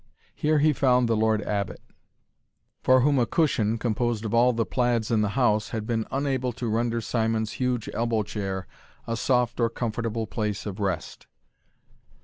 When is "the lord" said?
1.07-1.43